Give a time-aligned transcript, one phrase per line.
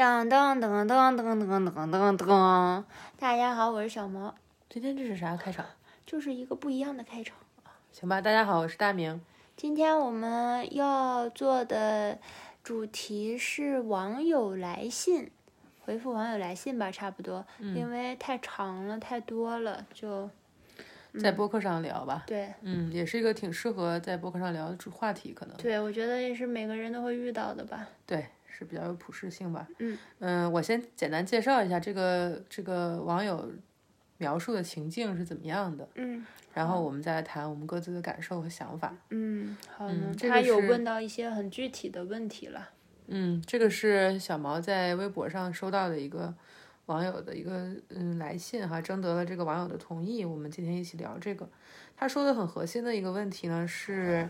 [0.00, 2.84] 噔噔噔噔噔噔噔噔噔！
[3.18, 4.34] 大家好，我是小毛。
[4.70, 5.66] 今天这是啥开场？
[6.06, 7.36] 就是一个不一样的开场。
[7.92, 9.20] 行吧，大家好，我是大明。
[9.58, 12.18] 今天我们要做的
[12.64, 15.30] 主题是网友来信，
[15.84, 20.30] 回复网友来信吧，差不多，因为太长了，太多了，就
[21.20, 22.24] 在播客上聊吧。
[22.26, 25.54] 对，嗯，也是一个挺适合在播客上聊的主话题，可能。
[25.58, 27.86] 对，我觉得也是每个人都会遇到的吧。
[28.06, 28.24] 对。
[28.60, 29.66] 是比较有普适性吧。
[29.78, 33.50] 嗯嗯，我先简单介绍一下这个这个网友
[34.18, 35.88] 描述的情境是怎么样的。
[35.94, 38.94] 嗯，然后我们再来谈我们各自的感受和想法。
[39.08, 40.14] 嗯，好呢。
[40.18, 42.68] 他有问到一些很具体的问题了。
[43.06, 46.34] 嗯，这个是小毛在微博上收到的一个
[46.84, 51.48] 网友的一个嗯来信哈，征得了这个网友的同意，我们今天一起聊这个。
[51.96, 54.28] 他说的很核心的一个问题呢是，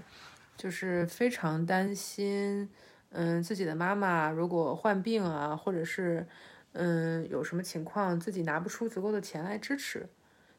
[0.57, 2.69] 就是非常担心。
[3.13, 6.27] 嗯，自己的妈妈如果患病啊，或者是
[6.73, 10.09] 嗯有什么情况，自己拿不出足够的钱来支持，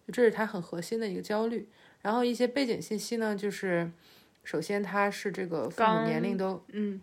[0.06, 1.70] 就这是他很核心的一个焦虑。
[2.02, 3.90] 然后一些背景信息呢，就是
[4.44, 7.02] 首先他是这个父母年龄都嗯，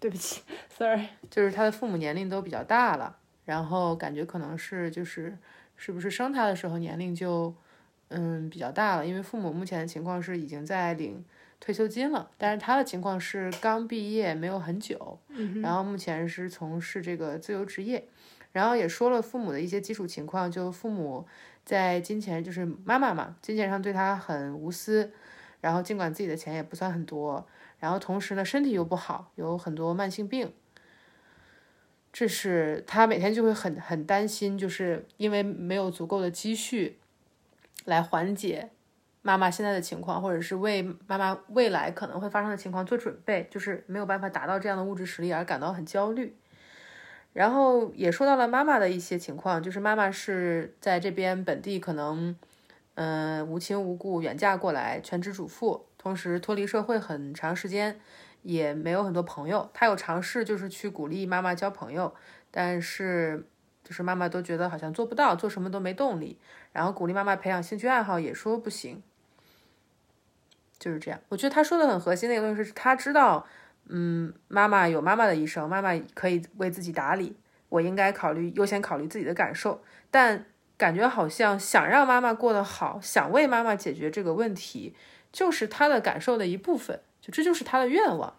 [0.00, 5.36] 对不起，sorry，就是他的父母年龄都比较大了，然后感觉可能是就是
[5.76, 7.54] 是不是生他的时候年龄就
[8.08, 11.22] 嗯比较大了，因为父母目前的情况是已经在领。
[11.60, 15.18] 退休金了，但是他的情况是刚毕业没有很久，
[15.62, 18.08] 然后目前是从事这个自由职业，
[18.52, 21.26] 然后也说了父母的一些基础情况，就父母
[21.64, 25.12] 在金钱就是妈妈嘛，金钱上对他很无私，
[25.60, 27.46] 然后尽管自己的钱也不算很多，
[27.78, 30.52] 然后同时呢身体又不好，有很多慢性病，
[32.12, 36.96] 这是他每天就会很很担心，就是因为没有足够的积蓄
[37.84, 38.70] 来缓解。
[39.28, 46.34] 妈妈现在的情况，或者是为妈妈未来可能会发生的情况做准备，就是没有办法达到这样的物质实力而感到很焦虑。
[47.34, 52.34] 然后也说到了妈妈的一些情况，就是妈妈是在这边本地可能，
[52.94, 58.00] 嗯，无亲无故远嫁过来，全职主妇，同时脱离社会很长时间，
[58.40, 59.68] 也没有很多朋友。
[59.74, 62.14] 她有尝试就是去鼓励妈妈交朋友，
[62.50, 63.46] 但是
[63.84, 66.38] 就是妈妈都觉得好像做不到，做什么都没动力。
[66.72, 69.02] 然后鼓励妈妈培养兴趣爱好，也说不行。
[70.78, 73.44] 就是这样，我觉得他说的很核心的一个东西是，他知道，
[73.88, 77.34] 嗯，妈妈有妈妈的一生，妈妈可以为自己打理，
[77.68, 80.46] 我应该考虑优先考虑自己的感受，但
[80.76, 84.94] 感觉好像想让妈妈过得好，想为妈妈解决这个问题，
[85.32, 88.36] 就是他的感受的一部分，就这就是他的愿望，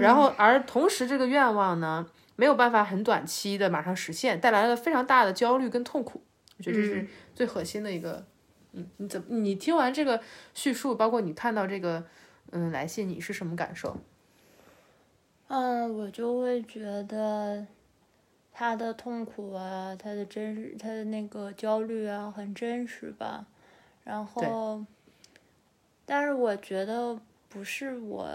[0.00, 6.20] 然后而同时这个愿望呢，没有办法很短期的马上实现，带来了非常大的焦虑跟痛苦，
[6.58, 8.26] 我觉得这是最核心的一个。
[8.72, 9.26] 嗯，你怎么？
[9.38, 10.20] 你听完这个
[10.54, 12.04] 叙述，包括你看到这个
[12.50, 13.96] 嗯来信，你是什么感受？
[15.48, 17.66] 嗯，我就会觉得
[18.52, 23.46] 他的痛苦啊，他的真实，他的那个焦虑啊，很真实吧。
[24.04, 24.84] 然后，
[26.04, 27.18] 但是我觉得
[27.48, 28.28] 不是我。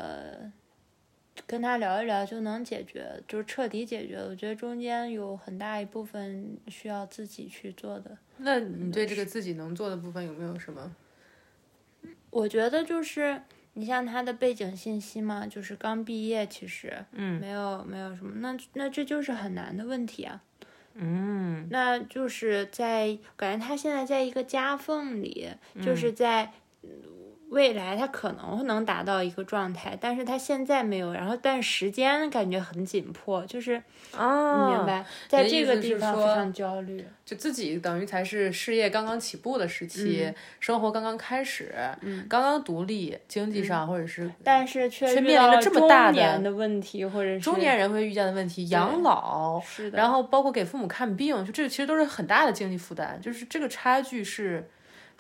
[1.48, 4.18] 跟他聊一聊就能解决，就是彻底解决。
[4.18, 8.18] 我觉得中间有很大一部分需要自己去做的。
[8.38, 10.96] 那你对这个自己能做的部分有没有什么？
[12.30, 13.42] 我觉得就是
[13.74, 20.42] 你像他的背景信息嘛，就是刚毕业，其实嗯，没有没有什么，那那这就是很难的问题啊。
[20.94, 25.50] 嗯，那就是在感觉他现在在一个夹缝里，
[25.82, 26.54] 就是在。
[27.54, 33.82] 未来他可能能达到一个状态，但是他现在没有，然后但时间感觉很紧迫，就是
[34.18, 54.68] 啊，明白，在这个地方非常焦虑，就自己等于才是事业刚刚起步的时期，生活刚刚开始，嗯，刚刚独立，经济上或者是，但是却面临了这么大的问题，或者是中年人会遇见的问题，养老，是的，然后包括给父母看病，就这个其实都是很大的经济负担，就是这个差距是。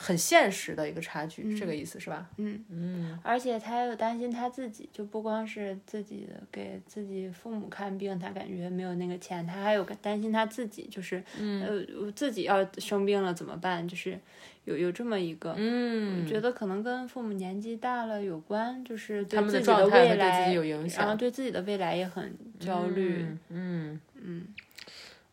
[0.04, 2.30] 很现实的一个差距，这个意思是吧？
[2.36, 13.88] 嗯嗯，而且他又担心他自己，就不光是自己给自己父母看病，他感觉没有那个钱，他还有担心他自己，就是呃自己要生病了怎么办？
[13.88, 14.20] 就是
[14.66, 23.26] 有有这么一个，嗯，我觉得可能跟父母年纪大了有关，就是他们的状态对自己有影响，然后对自己的未来也很焦虑。
[23.48, 24.48] 嗯嗯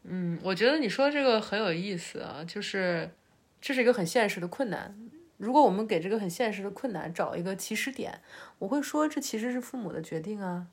[0.05, 3.11] 嗯，我觉得你说这个很有意思啊，就是。
[3.61, 4.97] 这是一个很现实的困难。
[5.37, 8.21] 如果我们给这个很现实的困难找一个起始点，
[8.59, 10.67] 我会说这其实是父母的决定啊，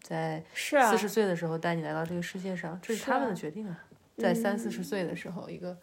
[0.00, 3.84] 在四十岁的时候带你来到这个世界上，这是他们的决定啊。
[4.16, 5.76] 在三四十岁的时候，一个。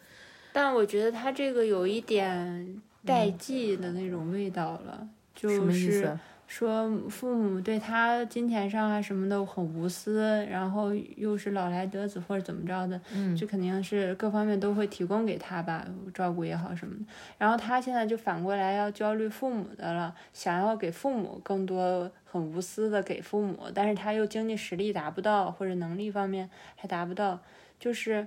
[0.52, 6.16] 但我觉得他这个有一点代际的那种味道了，就是
[6.54, 17.04] 说父母对他金钱上啊什么的很无私，然后又是老来得子或者怎么着的，嗯，就肯定是各方面都会提供给他吧，照顾也好什么的。
[17.38, 27.40] 然后他现在就反过来要焦虑父母的了，想要给父母更多很无私的给父母，但是他又经济实力达不到，或者能力方面还达不到，
[27.80, 28.26] 就是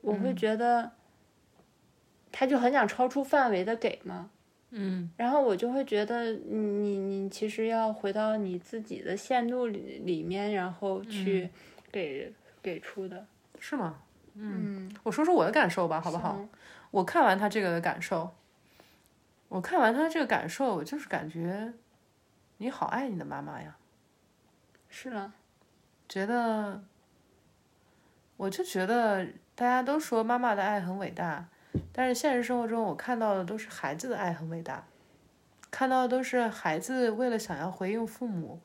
[0.00, 0.92] 我会觉得
[2.32, 4.30] 他就很想超出范围的给嘛。
[4.70, 11.50] 嗯，然后我就会觉得你你你其实要回到你自己的限度里里面，然后去
[11.90, 12.32] 给、
[12.62, 13.26] 给出的。
[13.58, 13.98] 是吗？
[14.34, 16.40] 嗯，我说说我的感受吧，好不好？
[16.92, 18.30] 我看完他这个的感受，
[19.48, 21.72] 我看完他这个感受，我就是感觉
[22.58, 23.76] 你好爱你的妈妈呀，
[24.88, 25.32] 是了，
[26.08, 26.82] 觉得，
[28.36, 31.48] 我就觉得大家都说妈妈的爱很伟大，
[31.92, 34.86] 但是现实生活中我看到的都是孩子的爱很伟大，
[35.70, 38.60] 看到的都是孩子为了想要回应父母，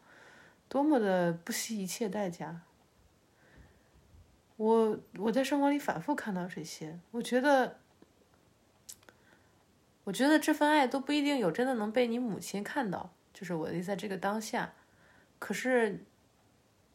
[0.68, 2.62] 多么的不惜一切代价。
[4.58, 7.78] 我我在生活里反复看到这些，我觉得，
[10.06, 14.74] 我觉得这份爱都不一定有真的能被你母亲看到，就是我的，在这个当下，
[15.40, 16.06] 可是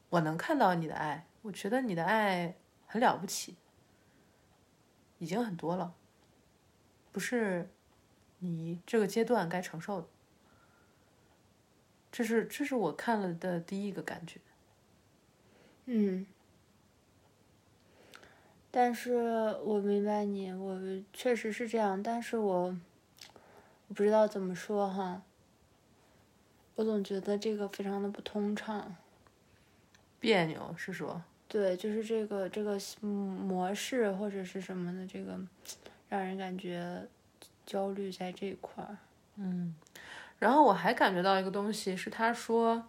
[0.09, 2.57] 我能看到你的爱，我觉得你的爱
[2.87, 3.57] 很了不起，
[5.19, 5.93] 已经很多了，
[7.13, 7.69] 不是
[8.39, 10.07] 你这个阶段该承受的。
[12.13, 14.41] 这是这是我看了的第一个感觉。
[15.87, 16.27] 嗯。
[18.73, 19.17] 但是
[19.65, 20.81] 我明白你，我
[21.13, 22.77] 确实是这样，但是我
[23.89, 25.23] 我不知道怎么说哈。
[26.77, 28.97] 我总觉得这个非常的不通畅。
[30.21, 35.37] 别扭是说，对，就是这个这个嗯模式或者是什么的，这个
[36.11, 37.07] 让人感觉
[37.65, 38.99] 焦虑在这一块儿。
[39.37, 39.75] 嗯
[40.39, 42.89] 然后我还感觉到一个东西，是他说，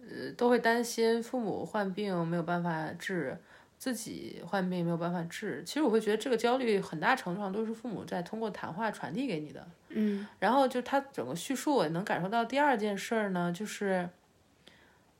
[0.00, 3.38] 呃，都会担心父母患病没有办法治，
[3.78, 5.62] 自己患病没有办法治。
[5.64, 9.66] 其实我会觉得这个焦虑很大程度上都是父母在通过谈话传递给你的。
[9.90, 14.10] 嗯然后就他整个叙述，我也能感受到第二件事儿呢，就是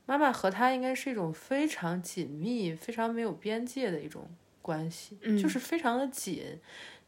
[0.05, 4.29] 妈妈和他应该是一种非常紧密、非常没有边界的一种
[4.61, 6.59] 关系，就是非常的紧，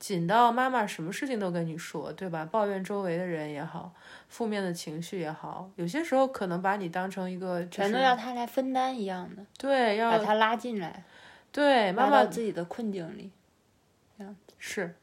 [0.02, 2.44] 紧到妈妈什么事情都跟你说，对吧？
[2.44, 3.94] 抱怨周围的人也好，
[4.28, 11.04] 负面的情绪也好，有些时候可能把你当成一个、就是、全都要他来分担一样的，对，要把他拉进来，
[11.52, 13.30] 对妈妈自己的困境里。
[14.58, 14.96] 是，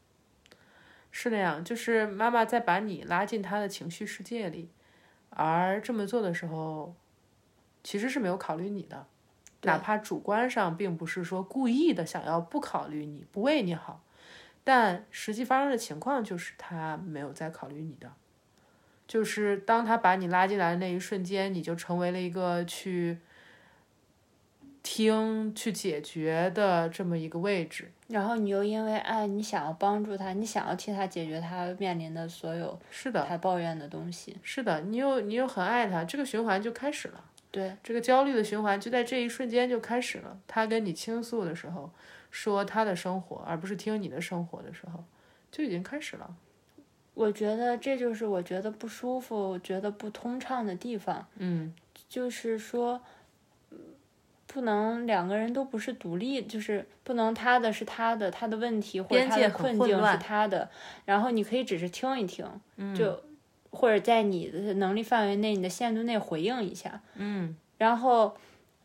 [1.13, 4.69] 是那样，就是妈妈在把你拉进她的情绪世界里，
[5.31, 6.93] 而这么做的时候，
[7.85, 9.07] 其实是没有考虑你的，
[9.63, 14.01] 哪怕主观上并不是说故意的想要不考虑你，不为你好，
[14.65, 18.13] 但实际发生的情况就是他没有在考虑你的，
[19.07, 23.19] 就是当他把你拉进来的那一瞬间，你就成为了一个去
[24.83, 27.91] 听、去解决的这么一个位置。
[28.09, 34.37] 然后你又因为爱，你想要帮助他，你想要替他解决他面临的所有是的，他抱怨的东西。
[34.43, 37.25] 是的，你又你又很爱他，这个循环就开始了。
[37.51, 40.39] 对，这个焦虑的循环就在这一瞬间就开始了。
[40.47, 41.91] 他跟你倾诉的时候，
[42.31, 45.05] 说他的生活，而不是听你的生活的时候，
[45.51, 46.35] 就已经开始了。
[47.15, 51.27] 我觉得这就是我觉得不舒服、觉得不通畅的地方。
[51.37, 51.75] 嗯，
[52.09, 53.01] 就是说，
[53.71, 53.79] 嗯
[54.47, 60.71] 不能两个人都不是独立，就是不能他的是他的，他的问题或者他的困境是他的，
[61.05, 63.23] 然后你可以只是听一听，嗯就
[63.71, 67.03] 或者在你的能力范围内、你的限度内回应一下。
[67.17, 68.37] 嗯，然后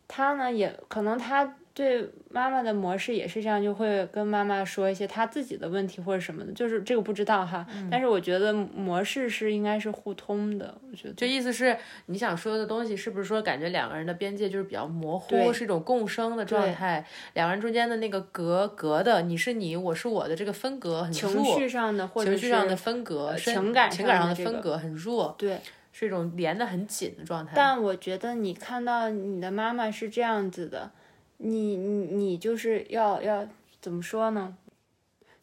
[0.08, 7.66] 他呢，也可能他对妈妈的模式也是这样，就会跟妈妈说一些她自己的问题或者什么的，就是这个不知道哈。
[7.76, 11.14] 嗯但是我觉得模式是应该是互通的，我觉得。
[11.16, 11.76] 就意思是
[12.06, 17.04] 你想说的东西，是不是说感觉两个人的边界就是比较模糊，是一种共生的状态？
[17.34, 25.58] 两个人中间的那个隔隔的，你是你，我是我的这个分隔很弱情，绪上的或者是情绪上的分隔，情感情感上的分隔很弱，对。
[25.96, 27.52] 是一种连得很紧的状态。
[27.56, 30.90] 但我觉得你看到你的妈妈是这样子的，
[31.38, 33.48] 你你你就是要要
[33.82, 34.58] 怎么说呢？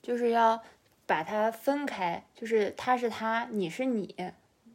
[0.02, 0.62] 就是要
[1.06, 4.14] 把它分开，就是他是他，你是你，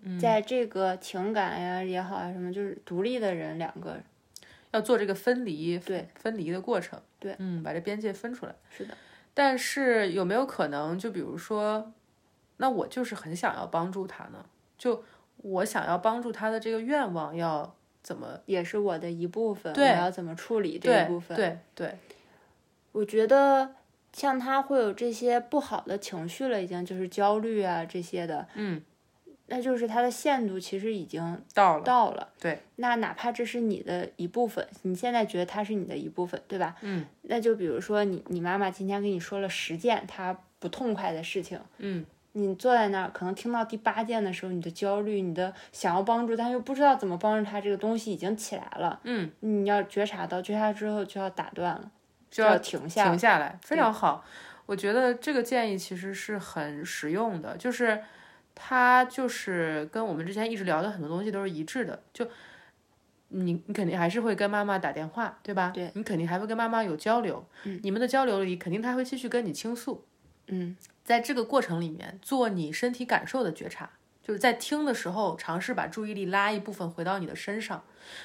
[0.02, 4.00] 嗯在这个情感呀也好啊什么，就是独立的人两个，
[4.72, 8.54] 要做这个分离，对分离的过程，对，嗯，把这边界分出来。
[8.70, 8.96] 是的，
[9.34, 11.92] 但是有没有可能，就比如说，
[12.58, 14.46] 那我就是很想要帮助他呢？
[14.78, 15.04] 就
[15.38, 18.40] 我想要帮助他的这个愿望要怎么？
[18.46, 21.36] 也是我的一部分，我要怎么处理这一部分？
[21.36, 21.98] 对对，
[22.92, 23.74] 我觉得
[24.14, 28.80] 像他会有这些不好的情绪了，已经就是焦虑啊这些的，嗯，
[29.48, 32.30] 那就是他的限度其实已经到了，到了。
[32.40, 36.76] 对，那哪怕这是你的一部分，你现在觉得他是你的一部分，对吧？
[36.82, 42.06] 嗯，那就比如说你你妈妈今天跟你说了十件她不痛快的事情，嗯，
[42.38, 49.00] 你坐在那儿，可能听到第八件的时候，你的焦虑，你的想要帮助，但又不知道怎么帮助他，这个东西已经起来了。
[49.04, 51.90] 嗯，你要觉察到，觉察之后就要打断了，
[52.30, 53.06] 就要停下。
[53.06, 54.26] 停下来，非常好。
[54.66, 58.04] 我觉得这个建议其实是很实用的，就是
[58.54, 62.02] 它就是跟我们之前一直聊的很多东西都是一致的。
[62.14, 62.28] 就
[63.30, 65.72] 你你肯定还是会跟妈妈打电话，对吧？
[65.74, 67.46] 对，你肯定还会跟妈妈有交流。
[67.64, 70.04] 嗯，你们的交流里，肯定他会继续跟你倾诉。
[70.48, 73.92] 嗯，在这个过程里面，做你身体感受的觉察，
[74.24, 77.84] 就是在听的时候，尝试把注意力拉一部分回到你的身上。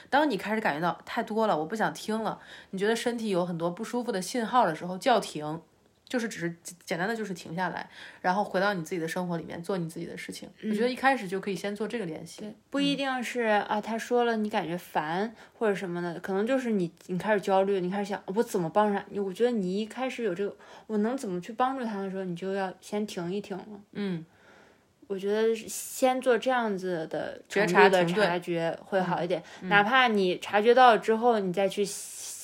[0.08, 5.60] 当你开始感觉到太多了，我不想听了，你觉得身体有很多不舒服的信号的时候，叫停。
[6.10, 6.52] 就是只是
[6.84, 7.88] 简单的就是停下来，
[8.20, 10.50] 然后回到你自己的生活里面做你自己的事情。
[10.64, 19.04] 我觉得一开始就可以先做这个练习，不一定是啊，他说了你感觉烦或者什么的，可能就是你你开始焦虑，你开始想我怎么帮助他。
[19.10, 20.56] 你我觉得你一开始有这个
[20.88, 23.64] 我能怎么去帮助他的时候，你就要先停一停了。
[23.92, 24.26] 嗯，
[25.06, 31.86] 我觉得先做这样子的觉察的察觉会好一点，哪怕你察觉到了之后，你再去。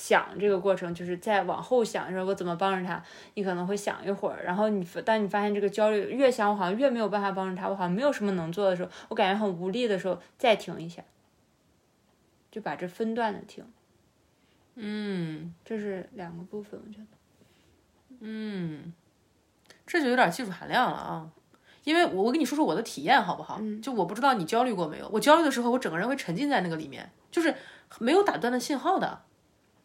[0.07, 11.03] 想这个过程，就是在往后想，说我怎么帮助他，你可能会想一会儿，然后你当你发现这个焦虑越想，我好像越没有办法帮助他，我好像没有什么能做的时候，我感觉很无力的时候，再停一下，
[12.49, 13.65] 就把这分段的停。
[14.75, 17.07] 嗯，这是两个部分，我觉得。
[18.21, 18.93] 嗯，
[19.85, 21.29] 这就有点技术含量了啊，
[21.83, 23.59] 因为我我跟你说说我的体验好不好？
[23.81, 27.53] 就我不知道你焦虑过没有，我焦虑的时候，我整个人会沉浸在那个里面，就是
[27.99, 29.23] 没有打断的信号的。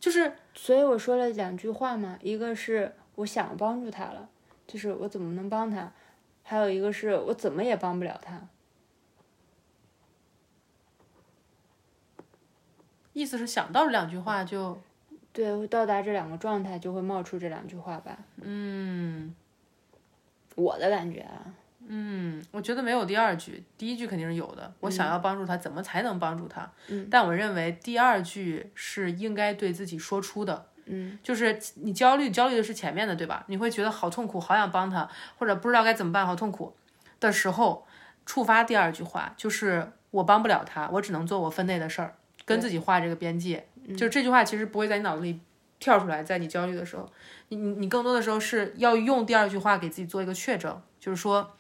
[0.03, 4.29] 就是，所以我说了两句话嘛，一个是我想帮助他了，
[4.67, 5.93] 就是我怎么能帮他，
[6.43, 8.49] 还有一个是我怎么也帮不了他。
[13.13, 14.77] 意思是想到这两句话就，
[15.33, 18.19] 对，会到达这两个状态，就会冒出这两句话吧。
[18.39, 19.33] 嗯，
[20.57, 21.55] 我的感觉啊。
[21.89, 24.73] 嗯，我觉得没有第二句，第一句肯定是有的。
[24.81, 26.71] 我想要帮助他，怎么才能帮助他？
[26.89, 30.67] 嗯，但我认为第二句是应该对自己说出的。
[30.87, 33.45] 嗯，就是你焦虑，焦虑的是前面的，对吧？
[33.49, 35.09] 你会觉得好痛苦，好想帮他，
[35.39, 36.75] 或者不知道该怎么办，好痛苦
[37.21, 37.87] 的时候，
[38.27, 43.67] 触发第二句话就是我帮不了他，我只能做我分内的事儿，跟自己画这个边界。
[43.91, 45.41] 就是这句话其实不会在你脑子里
[45.79, 47.09] 跳出来，在你焦虑的时候，
[47.49, 51.55] 你你你更多的时候是要用第二句话给自己做一个确证，就是说。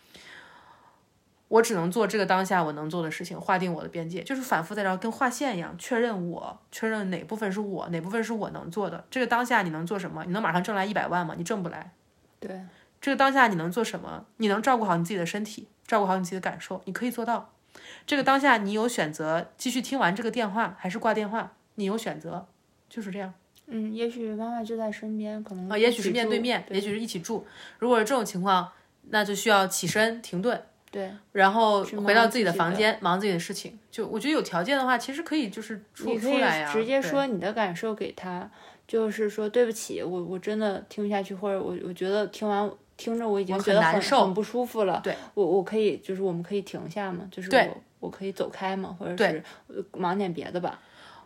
[1.53, 9.05] 我只能做这个当下我能做的事情，划定我的边界，就是反复在这跟划线一样，确认我，确认哪部分是我，哪部分是我能做的。
[9.11, 10.25] 这个当下你能做什么？
[10.25, 11.35] 你能马上挣来一百万吗？
[11.37, 11.93] 你挣不来。
[12.41, 12.59] 对，
[13.03, 14.25] 这个当下你能做什么？
[14.39, 17.51] 你能照顾好你自己的身体，照顾好你自己的感受，你可以做到。
[18.07, 21.53] 这个当下你有选择，继续听完这个电话还是挂电话？
[21.75, 22.47] 你有选择，
[22.89, 23.35] 就是这样。
[23.67, 27.47] 嗯，也许妈妈就在身边，可能啊，也许是面对面，也许是一起住。
[27.79, 28.73] 如果是这种情况，
[29.11, 30.63] 那就需要起身停顿。
[30.93, 33.79] 对，然后回到自己的房间，忙自己的事情。
[33.91, 38.51] 就我觉得有条件的话，其实可以就是出出来呀，直接说你的感受给他，
[38.87, 45.01] 就是说对不起，我我真的听不下去，或者我我觉得听完听着我已经觉得很难受、很不舒服了。
[45.03, 49.43] 对，我我可以就是我们可以停下吗，就是我我可以走开吗，或者是
[49.93, 50.79] 忙点别的吧。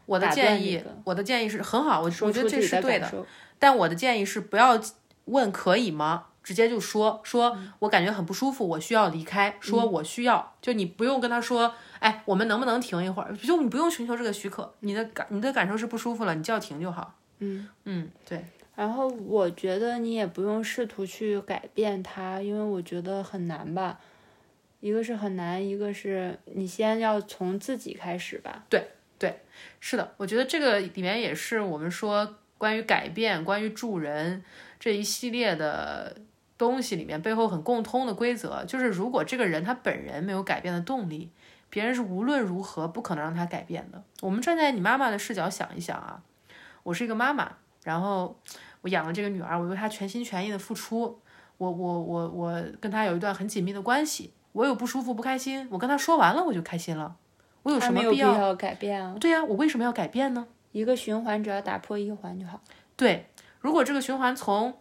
[0.06, 3.26] 我的建议，我的建议是很好，我我觉得这是对的。
[3.58, 4.80] 但我的建议是不要
[5.24, 6.26] 问可以吗？
[6.46, 9.56] 直接就说说，我感觉很不舒服，我需要离开。
[9.58, 13.36] 说我需要，就你不用跟他说，哎，我们能不能停一会儿？
[13.36, 17.16] 就你不用寻求这个许可，你的感你的感受是不舒服了，你叫停就好。
[17.40, 18.44] 嗯嗯，对。
[18.76, 23.98] 然后我觉得你也不用试图去改变他，因为我觉得很难吧。
[24.78, 28.64] 一个是很难，一个是你先要从自己开始吧。
[28.70, 29.40] 对对，
[29.80, 34.44] 是的，我觉得这个里面也是我们说关于改变、关于助人
[34.78, 36.16] 这一系列的。
[36.58, 41.30] 东西里面背后很共通的规则，就是如果这个人他本人没有改变的动力，
[41.68, 44.02] 别人是无论如何不可能让他改变的。
[44.22, 46.22] 我们站在你妈妈的视角想一想啊，
[46.82, 47.52] 我是一个妈妈，
[47.84, 48.36] 然后
[48.80, 51.18] 我养了这个女儿，我为她全心全意的付出，
[51.58, 57.16] 我我我我跟她有一段很紧密的关系，我有不舒服不开心，我跟她说完了我就开心了，
[57.64, 59.16] 我有什么必要改变啊？
[59.20, 60.46] 对呀，我为什么要改变呢？
[60.72, 62.60] 一个循环只要打破一环就好。
[62.96, 63.26] 对，
[63.60, 64.74] 如果这个循环从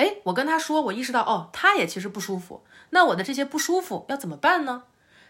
[0.00, 2.62] 哎，我跟他说，我意识到，哦，他也其实不舒服。
[2.88, 4.84] 那我的这些不舒服要怎么办呢？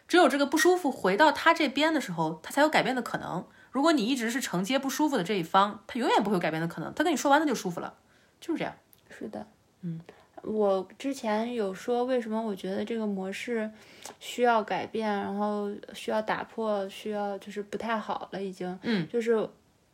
[0.06, 3.44] 只有这个不舒服回到他这边的时候，他才有改变的可能。
[3.72, 6.94] 如果你一直是承接不舒服的这一方，他永远不会有改变的可能。
[6.94, 7.94] 他跟你说完，他就舒服了，
[8.40, 8.72] 就是这样。
[9.08, 9.46] 是的，
[9.82, 10.00] 嗯，
[10.42, 13.70] 我之前有说，为什么我觉得这个模式
[14.18, 19.48] 需要改变，然后需要打破，需要就是不太好了，已经，嗯，就是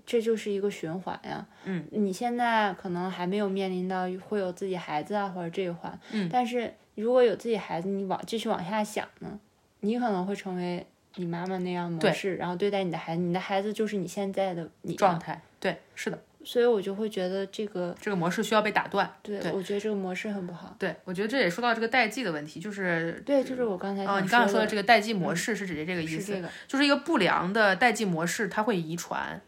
[0.07, 9.39] 这就是一个循环呀，嗯，你现在可能还没有面临到会有自己孩子啊或者这一环，嗯，但是如果有自己孩子，你往继续往下想呢，
[9.81, 10.87] 你可能会成为
[11.17, 16.19] 你妈妈那样模式，然后对待你的孩子，你的孩子就是你现在的你状态，对，是的。
[16.45, 19.13] 所以我就会觉得这个这个模式需要被打断。
[19.21, 20.77] 对，我觉得这个模式很不好。
[20.79, 29.41] 对，我觉得这也说到这个代际的问题，就是对，就是我刚才啊，你刚刚说的这个代际模式是指的这个意思，就是一个不良的代际模式，它会遗传，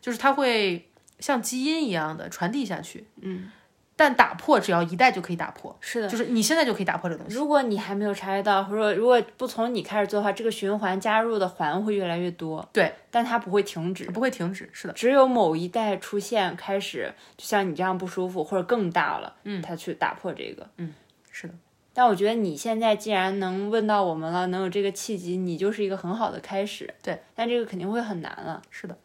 [0.00, 0.88] 就是它会
[1.18, 3.06] 像基因一样的传递下去。
[3.20, 3.50] 嗯。
[3.96, 7.36] 但打破只要一代就可以打破，是的，就是你现在就可以打破这个东西。
[7.36, 12.66] 如果你还没有察觉到，或者如果不从你开始做的话，这个循环加入的环会越来越多。
[12.72, 14.94] 对，但它不会停止，不会停止，是的。
[14.94, 20.94] 只有某一代出现开始，就像你这样不舒服或者更大了，嗯，它去打破这个，嗯，
[21.30, 21.52] 是的。
[21.92, 26.94] 但我觉得你现在既然能问到我们了，能有这个契机，你就是一个很好的开始。
[27.02, 28.62] 对，但这个肯定会很难了。
[28.70, 28.98] 是的，是的。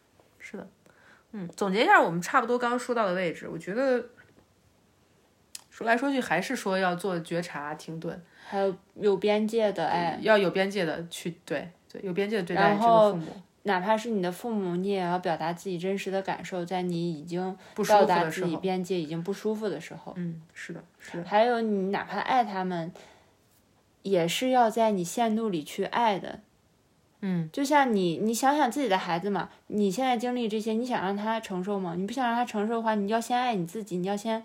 [1.36, 4.04] 嗯，总结一下，我们差不多刚刚说到的位置，我觉得。
[5.70, 13.26] 说来说去还是说要做觉察、停顿，还有有边界的哎，要有边界的去对对有边界的对待这个父母，
[13.64, 17.58] 哪怕是你的父母，你也要表达自己真实的感受，在你已经
[17.90, 21.26] 到达自己边界已经不舒服的时候，嗯，是的，是的。
[21.26, 22.94] 还有你哪怕爱他们，
[24.04, 26.40] 也是要在你限度里去爱的，
[27.28, 31.96] 嗯，就像你你想想自己的孩子嘛，你现在经历这些，你想让他承受吗？
[31.98, 34.44] 你不想让他承受的话，你要先爱你自己，你要先。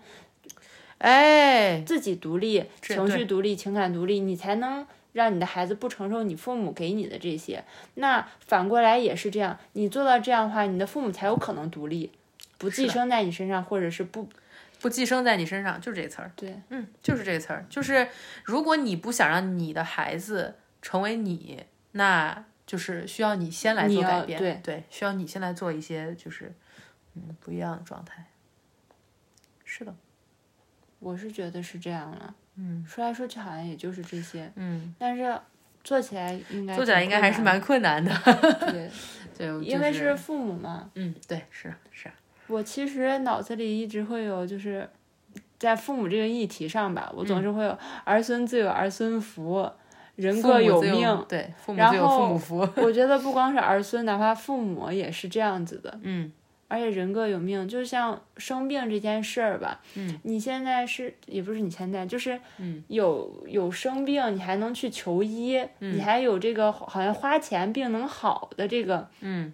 [0.97, 7.63] 哎，自己独立，情绪独立，情感独立，你才能让你的孩子不承受你父母给你的这些。
[7.95, 12.11] 那反过来也是这样，你做到这样的话，你的父母才有可能独立，
[12.57, 14.27] 不寄生在你身上，或者是不
[14.79, 16.31] 不寄生在你身上，就是这词儿。
[16.35, 17.65] 对，嗯，就是这个词儿。
[17.69, 18.07] 就是
[18.43, 24.39] 如果你不想让你的孩子成为你，那就是需要你先来做改变。
[24.39, 26.55] 对对，需要你先来做一些就是
[27.15, 28.25] 嗯不一样的状态。
[29.65, 29.93] 是的。
[30.99, 35.37] 我是觉得是这样了，嗯，说来说去好像也就是这些，嗯，但是
[35.83, 38.09] 做起来应该做起来应该还是蛮困难的，
[38.71, 38.89] 对，
[39.37, 42.09] 对，因为是父母嘛，嗯，对，是是。
[42.47, 44.89] 我其实脑子里一直会有，就是
[45.59, 49.69] 在父母这个议题上吧，我总是会有儿孙自有儿孙福，
[50.21, 52.69] 人各有命，对，父母自有父母福。
[52.77, 56.31] 我觉得不光是儿孙，哪怕父母也是这样子的， 嗯。
[56.73, 69.51] 而且人各有命，就像生病这件事儿吧，嗯，你现在是也不是你现在，就是嗯，有有生病，你还能去求医，你还有这个好像花钱病能好的这个，嗯，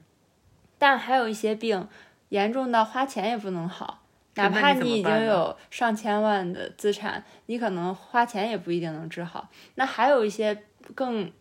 [0.78, 1.88] 但还有一些病
[2.30, 4.02] 严重到花钱也不能好，
[4.38, 9.50] 哪怕你已经有上千万的资产，你可能花钱也不一定能治好。
[9.76, 10.64] 那还有一些
[10.96, 11.32] 更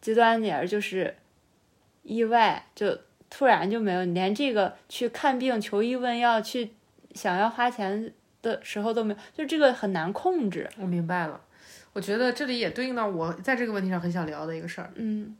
[0.00, 1.16] 极端点儿，就是
[2.02, 2.98] 意外就。
[3.30, 6.70] 突然就没有，连这个去看病、求医问药、去
[7.16, 8.12] 想要花钱
[8.42, 10.70] 的时候都没有，就这个很难控制。
[10.78, 11.40] 我明白了，
[11.94, 15.36] 我觉得这里也对应到我在这个问题上很想聊的一个事儿，嗯，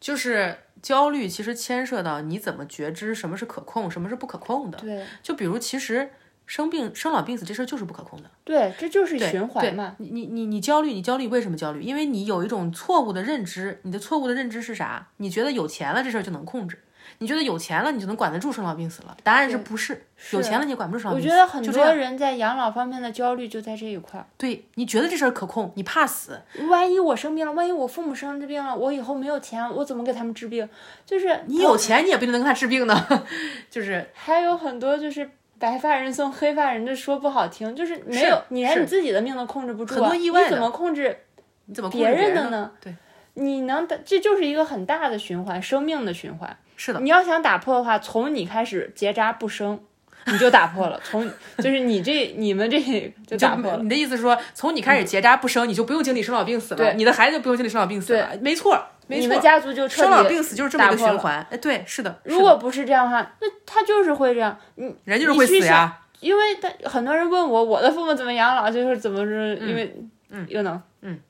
[0.00, 4.78] 就是焦虑其实牵涉到你怎么觉知什么是可控，什么是不可控的。
[4.78, 6.10] 对，就比如其实
[6.44, 8.30] 生病、生老病死这事儿就是不可控的。
[8.44, 9.96] 对，这就是循环嘛。
[9.98, 11.82] 你你你你焦虑，你焦虑为什么焦虑？
[11.82, 15.08] 因为你有一种错误的认知，你的错误的认知是啥？
[15.16, 16.82] 你觉得有钱了这事儿就能控制。
[17.18, 19.16] 你觉得有钱了，你就能管得住生老病死了？
[19.22, 20.06] 答案是不是？
[20.32, 21.28] 有钱了你管不住生老病死。
[21.28, 24.26] 我觉得很多人在养老方面的焦虑就在这一块儿。
[24.36, 26.40] 对，你觉得这事儿可控，你怕死。
[26.68, 30.68] 万一我生病了，万一我父母生这病了，我以后没有钱，我怎么给他们治病？
[31.04, 33.24] 就是你有钱，你也不一定能给他治病呢。
[33.70, 41.18] 就是还有很多就是白发人送黑发人，这说不好听，就是没有你连你自己的命都控制不住，很多意外你怎么控制？
[41.66, 42.70] 你怎么别人的呢？
[42.80, 42.94] 对，
[43.34, 46.56] 你能这就是一个很大的循环，生命的循环。
[46.76, 49.80] 是的，你要想打破的话，从你开始结扎不生，
[50.26, 51.00] 你就打破了。
[51.02, 52.78] 从就是你这你们这
[53.26, 53.82] 就打破了。
[53.82, 58.30] 你的意思是说，从你开始结扎不生，你就不用经历生老病死了，你的孩子就不用经历生老病死了。
[58.40, 59.22] 没错，没错。
[59.22, 61.46] 你们家族就生老病死就是这么一个循环。
[61.50, 62.20] 哎，对，是的。
[62.24, 64.56] 如果不是这样的话，那他就是会这样。
[64.74, 66.00] 你人就是会死呀。
[66.20, 69.94] 因为他很多人问我，我的父母怎么养老，就是怎么是因为
[70.30, 71.20] 嗯又能嗯，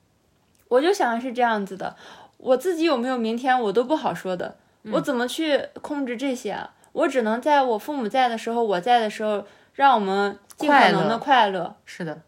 [0.69, 1.95] 我就想是这样子的，
[2.37, 4.55] 我自己有没有明天我都不好说的。
[4.91, 6.57] 我怎么去控制这些？
[6.93, 11.75] 我只能在我父母在的时候，我在的时候，让我们尽可能的快乐。
[11.85, 12.21] 是的，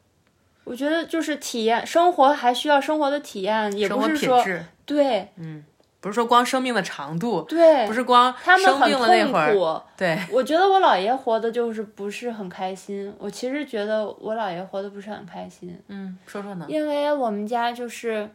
[0.64, 4.44] 我觉得就是体验生活，还需要生活的体验，也不是说
[4.86, 5.64] 对，嗯，
[6.00, 9.82] 不是说光生命的长度，对，不是光他们很生病了那会儿，痛苦。
[9.98, 13.12] 对，我觉得我姥爷活的就是不是很开心。
[13.18, 16.66] 我其实觉得我姥爷活的不是很开心，嗯，说说呢？
[16.70, 18.30] 因为我们家就是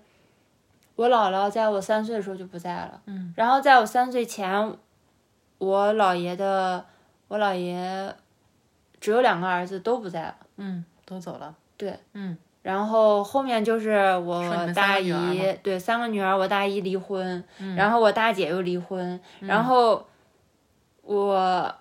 [0.97, 4.73] 我姥姥在我三岁的时候就不在了，嗯，然后在我三岁前，
[5.59, 6.85] 我姥爷的
[7.29, 8.15] 我姥爷
[9.01, 12.37] 只有两个儿子都不在了，嗯，都走了，对，嗯。
[12.63, 15.13] 然后后面就是我大姨，
[15.63, 17.77] 对，三个女儿，我大姨离婚，嗯。
[17.77, 20.03] 然后我大姐又离婚，然后
[21.03, 21.75] 我，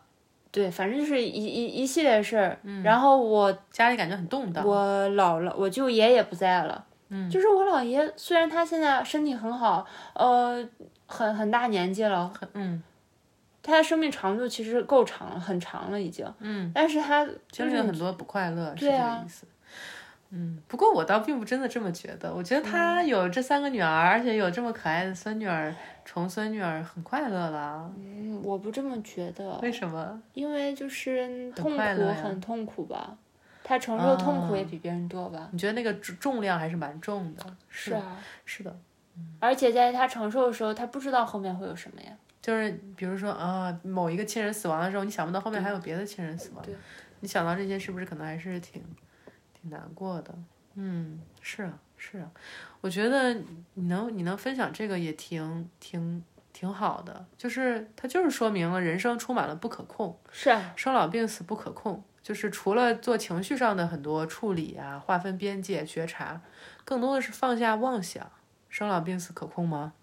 [0.51, 2.59] 对，反正就是一一一系列事儿。
[2.63, 2.83] 嗯。
[2.83, 6.83] 然后我家里感觉很动荡，我姥姥，我舅爷也不在了。
[7.13, 10.67] 嗯就是我姥爷，虽然他现在身体很好，呃，
[11.05, 12.81] 很很大年纪了，很嗯
[13.61, 16.25] 他的生命长度其实够长了，很长了已经。
[16.39, 19.47] 嗯，但是他就是经历了很多不快乐，是这个意思。
[20.35, 25.73] 嗯，不过我倒并不真的这么觉得，我觉得他有这三个女儿，而且有这么可爱的孙女儿、
[26.03, 27.87] 重孙女儿，很快乐了。
[27.95, 30.19] 嗯，我不这么觉得，为什么？
[30.33, 31.77] 因为就是痛苦
[32.21, 33.15] 很痛苦吧，
[33.63, 35.49] 他承受痛苦也啊比别人多吧。
[35.51, 37.43] 你觉得那个重重量还是蛮重的？
[37.43, 38.77] 的，是啊，是的，
[39.39, 42.11] 而且在他承受的时候，他不知道后面会有什么呀。
[42.41, 46.75] 就是比如说啊，某一个亲人死亡的时候，你想不到后面还有别的亲人死亡，对
[47.21, 48.83] 你想到这些，是不是可能还是挺
[49.53, 50.35] 挺难过的？
[50.75, 52.29] 嗯，是啊，是啊，
[52.81, 53.33] 我觉得
[53.75, 56.21] 你能你能分享这个也挺挺
[56.51, 66.41] 挺好的，就是它就是说明了人生充满了不可控，是啊，生老病死不可控，就是除了做情绪上的很多处理啊、划分边界、觉察，
[66.85, 68.31] 更多的是放下妄想。
[68.69, 69.93] 生老病死可控吗？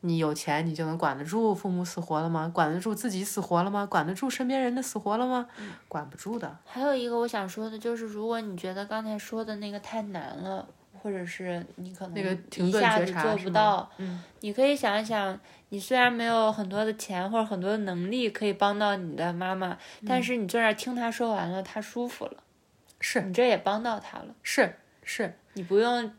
[0.00, 2.50] 你有钱，你就能管得住父母死活了吗？
[2.52, 3.84] 管得住自己死活了吗？
[3.86, 5.46] 管得住身边人的死活了吗？
[5.88, 6.56] 管不住的。
[6.64, 10.68] 还有一个我想说的就是，如果你觉得刚才说的那个太难了，
[11.04, 15.38] 或者是你可能那个停一下子做不到，嗯，你可以想一想，
[15.68, 22.38] 你虽然没有很多的钱或者很多的能力可以帮到你的妈妈，但是你坐那儿听她说完了，她舒服了，
[23.00, 26.10] 是你这也帮到她了，是是，你不用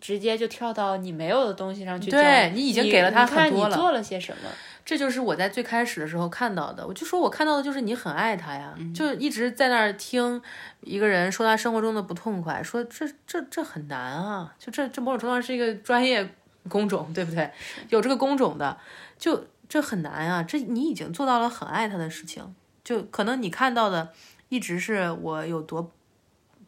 [0.00, 2.20] 直接就跳到你没有的东西上去教。
[2.20, 4.50] 对你已经给了她看很多了你做了些什么。
[4.84, 6.86] 这就是我在最开始的时候看到的。
[6.86, 10.40] 我就说我看到的就是你很爱他呀，就一直在那儿听
[10.80, 16.34] 一个人说他生活中的不痛快，说这这这很难啊，就这这某种程度上是一个专业
[16.68, 17.50] 工种，对不对？
[17.90, 18.76] 有这个工种的，
[19.18, 24.10] 就这很难啊，这你已经做到了很爱他的事情，就可能你看到的
[24.48, 25.90] 一直是我有多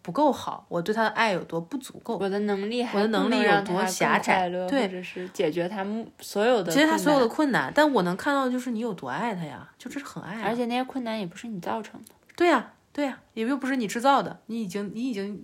[0.04, 2.18] 不够好，我对他的爱有多不足够。
[2.18, 10.42] 我的能力我的能力有多狭窄对或者是解决他们所有的其实他所有的困难，但我能看到的就是你有多爱他呀，就这是很爱啊。
[10.44, 12.12] 而且那些困难也不是你造成的。
[12.36, 15.42] 对呀、对呀、也又不是你制造的，你已经你已经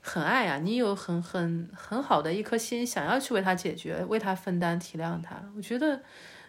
[0.00, 5.36] 很爱呀、你有很很很好的一颗心，想要去为他解决，为他分担，体谅他。
[5.54, 6.00] 我觉得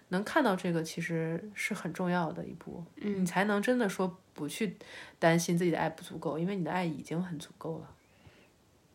[0.09, 4.77] 能看到这个其实是很重要的一步，嗯你才能真的说不去
[5.19, 7.91] 担心自己的爱不足够，因为你的爱已经很足够了。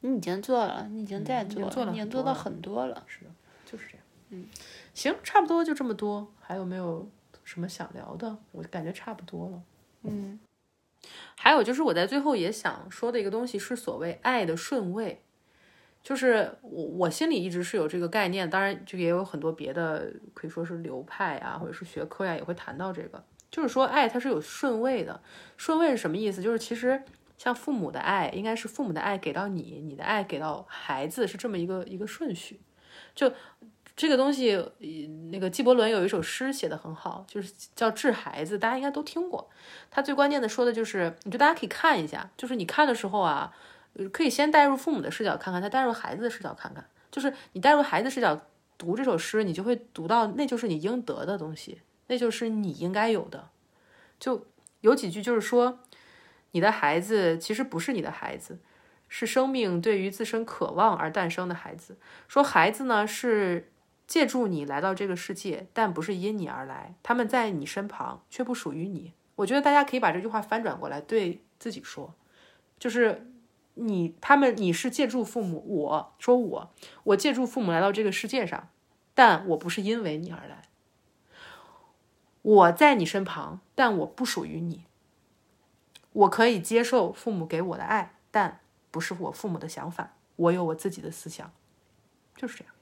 [0.00, 3.04] 你已经做了，你已经在做了你已经做到很多了。
[3.06, 3.30] 是的，
[3.66, 4.06] 就是这样。
[4.30, 4.46] 嗯，
[4.94, 6.32] 行，差不多就这么多。
[6.40, 7.06] 还有没有
[7.44, 8.38] 什么想聊的？
[8.52, 9.62] 我感觉差不多了。
[10.04, 10.40] 嗯
[11.36, 15.22] 还有就是我在最后也想说的一个东西是所谓爱的顺位，
[16.02, 25.20] 就是我我心里一直是有这个概念，当然这个也有很多别的可以说是流派啊，或者是学科呀、也会谈到这个，就是说爱它是有顺位的，
[25.56, 26.42] 顺位是什么意思？
[26.42, 27.02] 就是其实
[27.36, 32.60] 像父母的爱，应该是父母的爱给到你，你的爱给到孩子是这么一个一个顺序，
[33.14, 33.32] 就。
[33.96, 34.56] 这个东西，
[35.30, 39.50] 那个纪伯伦有一首诗写的很好，就是叫《致孩子》，大家应该都听过。
[39.90, 43.52] 他最关键的说的就是，我觉得大家可以看一下，就是你看的时候啊，
[44.12, 46.84] 可以先带入父母的视角看看，再带入孩子的视角看看。
[47.10, 48.40] 就是你带入孩子视角
[48.78, 53.48] 读这首诗，你就会读到那就是你应得的东西，那就是你应该有的。
[54.18, 54.46] 就
[54.80, 55.80] 有几句就是说，
[56.52, 58.58] 你的孩子其实不是你的孩子，
[59.08, 61.96] 是生命对于自身渴望而诞生的孩子。
[62.28, 63.70] 说孩子呢是。
[64.10, 69.12] 借助你来到这个世界，但不是因你而来，他们在你身旁，却不属于你。
[69.36, 72.12] 我觉得大家可以把这句话翻转过来对自己说，
[72.76, 73.29] 就是
[73.80, 76.70] 你他们你是借助父母，我说我
[77.04, 78.68] 我借助父母来到这个世界上，
[79.14, 80.62] 但我不是因为你而来。
[82.42, 84.84] 我在你身旁，但我不属于你。
[86.12, 90.14] 我可以接受父母给我的爱，但不是我父母的想法。
[90.36, 91.52] 我有我自己的思想，
[92.34, 92.74] 就是这样。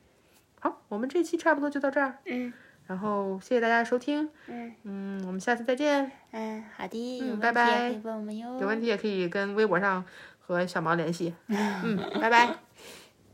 [0.61, 2.18] 好，我们这期差不多就到这儿。
[2.24, 2.52] 嗯
[2.87, 4.30] 然后谢谢大家收听。
[4.46, 6.11] 嗯嗯，我们下次再见。
[6.30, 8.58] 嗯，好的，嗯拜拜问题也可以问我们哟。
[8.61, 10.02] 有问题也可以跟微博上
[10.48, 11.34] 和小毛联系。
[11.48, 12.56] 嗯，拜拜。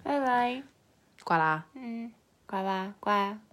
[0.02, 0.62] 拜拜。
[1.22, 1.64] 挂啦。
[1.74, 2.12] 嗯，
[2.46, 3.38] 挂吧，乖。